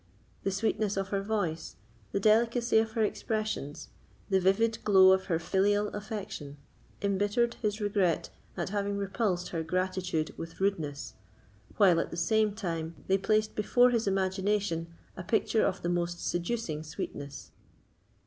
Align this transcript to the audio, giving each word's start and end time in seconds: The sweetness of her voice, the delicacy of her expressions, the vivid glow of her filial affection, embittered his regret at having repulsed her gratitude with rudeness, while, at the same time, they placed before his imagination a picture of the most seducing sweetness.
The 0.41 0.49
sweetness 0.51 0.97
of 0.97 1.09
her 1.09 1.21
voice, 1.21 1.75
the 2.11 2.19
delicacy 2.19 2.79
of 2.79 2.93
her 2.93 3.03
expressions, 3.03 3.89
the 4.31 4.39
vivid 4.39 4.79
glow 4.83 5.11
of 5.11 5.25
her 5.25 5.37
filial 5.37 5.89
affection, 5.89 6.57
embittered 7.03 7.53
his 7.61 7.79
regret 7.79 8.31
at 8.57 8.69
having 8.69 8.97
repulsed 8.97 9.49
her 9.49 9.61
gratitude 9.61 10.33
with 10.39 10.59
rudeness, 10.59 11.13
while, 11.77 11.99
at 11.99 12.09
the 12.09 12.17
same 12.17 12.55
time, 12.55 12.95
they 13.05 13.19
placed 13.19 13.53
before 13.53 13.91
his 13.91 14.07
imagination 14.07 14.91
a 15.15 15.21
picture 15.23 15.63
of 15.63 15.83
the 15.83 15.87
most 15.89 16.25
seducing 16.27 16.81
sweetness. 16.81 17.51